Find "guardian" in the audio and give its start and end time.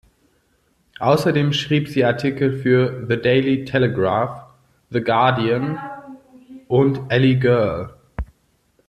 5.03-5.77